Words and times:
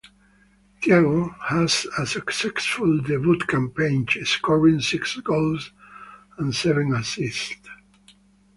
Thiago 0.81 1.31
had 1.39 1.65
a 2.01 2.07
successful 2.07 3.01
debut 3.01 3.37
campaign, 3.37 4.07
scoring 4.23 4.79
six 4.81 5.15
goals 5.17 5.71
and 6.39 6.55
seven 6.55 6.95
assists. 6.95 7.55